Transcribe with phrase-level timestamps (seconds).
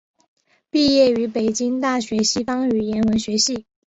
[0.71, 3.67] 毕业于北京大学西方语言文学系。